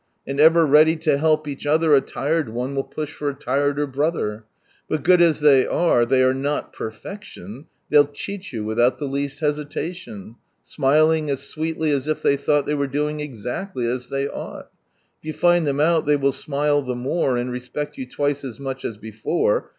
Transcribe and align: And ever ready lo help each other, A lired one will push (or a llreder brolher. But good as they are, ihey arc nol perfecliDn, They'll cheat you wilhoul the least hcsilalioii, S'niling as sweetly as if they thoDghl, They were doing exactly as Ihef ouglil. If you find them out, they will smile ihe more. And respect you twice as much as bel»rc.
And 0.25 0.39
ever 0.39 0.65
ready 0.65 0.99
lo 1.05 1.15
help 1.17 1.47
each 1.47 1.67
other, 1.67 1.95
A 1.95 2.01
lired 2.15 2.49
one 2.49 2.73
will 2.73 2.83
push 2.85 3.21
(or 3.21 3.29
a 3.29 3.35
llreder 3.35 3.85
brolher. 3.85 4.45
But 4.89 5.03
good 5.03 5.21
as 5.21 5.41
they 5.41 5.63
are, 5.67 6.05
ihey 6.05 6.25
arc 6.25 6.35
nol 6.37 6.61
perfecliDn, 6.73 7.65
They'll 7.91 8.07
cheat 8.07 8.51
you 8.51 8.63
wilhoul 8.65 8.97
the 8.97 9.05
least 9.05 9.41
hcsilalioii, 9.41 10.33
S'niling 10.65 11.29
as 11.29 11.43
sweetly 11.43 11.91
as 11.91 12.07
if 12.07 12.23
they 12.23 12.35
thoDghl, 12.35 12.65
They 12.65 12.73
were 12.73 12.87
doing 12.87 13.19
exactly 13.19 13.85
as 13.87 14.07
Ihef 14.07 14.31
ouglil. 14.35 14.61
If 14.63 14.65
you 15.21 15.33
find 15.33 15.67
them 15.67 15.79
out, 15.79 16.07
they 16.07 16.15
will 16.17 16.31
smile 16.31 16.83
ihe 16.83 16.97
more. 16.97 17.37
And 17.37 17.51
respect 17.51 17.99
you 17.99 18.07
twice 18.07 18.43
as 18.43 18.59
much 18.59 18.83
as 18.83 18.97
bel»rc. 18.97 19.65